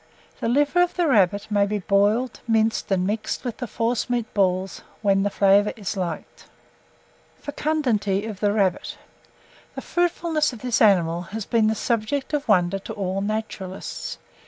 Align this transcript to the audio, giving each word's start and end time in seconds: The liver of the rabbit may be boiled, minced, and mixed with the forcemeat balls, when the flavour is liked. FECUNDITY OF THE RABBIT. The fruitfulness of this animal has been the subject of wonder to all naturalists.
The 0.39 0.47
liver 0.49 0.81
of 0.81 0.95
the 0.95 1.05
rabbit 1.07 1.45
may 1.51 1.67
be 1.67 1.77
boiled, 1.77 2.39
minced, 2.47 2.91
and 2.91 3.05
mixed 3.05 3.43
with 3.45 3.57
the 3.57 3.67
forcemeat 3.67 4.25
balls, 4.33 4.81
when 5.03 5.21
the 5.21 5.29
flavour 5.29 5.73
is 5.75 5.95
liked. 5.95 6.47
FECUNDITY 7.37 8.25
OF 8.25 8.39
THE 8.39 8.51
RABBIT. 8.51 8.97
The 9.75 9.81
fruitfulness 9.81 10.53
of 10.53 10.63
this 10.63 10.81
animal 10.81 11.21
has 11.37 11.45
been 11.45 11.67
the 11.67 11.75
subject 11.75 12.33
of 12.33 12.47
wonder 12.47 12.79
to 12.79 12.93
all 12.93 13.21
naturalists. 13.21 14.17